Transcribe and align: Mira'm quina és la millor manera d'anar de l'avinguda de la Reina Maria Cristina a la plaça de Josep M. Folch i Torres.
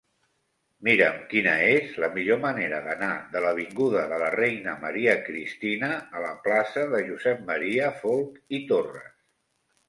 Mira'm 0.85 1.17
quina 1.33 1.51
és 1.73 1.91
la 2.03 2.07
millor 2.15 2.39
manera 2.45 2.79
d'anar 2.85 3.09
de 3.35 3.43
l'avinguda 3.43 4.05
de 4.13 4.17
la 4.23 4.31
Reina 4.37 4.73
Maria 4.87 5.13
Cristina 5.29 5.91
a 6.21 6.25
la 6.25 6.33
plaça 6.49 6.87
de 6.95 7.03
Josep 7.11 7.45
M. 7.53 7.61
Folch 8.01 8.59
i 8.61 8.65
Torres. 8.75 9.15